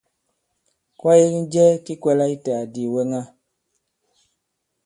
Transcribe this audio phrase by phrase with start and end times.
[0.99, 3.21] Kwaye ki njɛ ki kwɛ̄lā itē àdì ìwɛŋa?